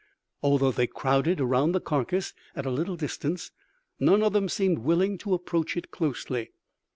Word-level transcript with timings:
Although 0.41 0.71
they 0.71 0.87
crowded 0.87 1.39
around 1.39 1.73
the 1.73 1.79
carcass 1.79 2.33
at 2.55 2.65
a 2.65 2.71
little 2.71 2.95
distance, 2.95 3.51
none 3.99 4.23
of 4.23 4.33
them 4.33 4.49
seemed 4.49 4.79
willing 4.79 5.19
to 5.19 5.35
approach 5.35 5.77
it 5.77 5.91
closely. 5.91 6.49